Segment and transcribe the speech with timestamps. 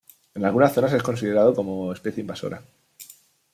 [0.33, 2.63] En algunas zonas, es considerado como especie invasora.